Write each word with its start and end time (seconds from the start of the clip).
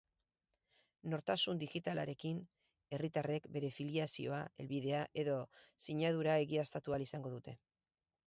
Nortasun 1.13 1.59
digitalarekin 1.63 2.39
herritarrek 2.97 3.45
bere 3.57 3.69
filiazioa, 3.77 4.41
helbidea 4.63 5.01
edota 5.25 5.61
sinadura 5.89 6.39
egiaztatu 6.47 6.97
ahal 6.97 7.07
izango 7.09 7.35
dute. 7.35 7.55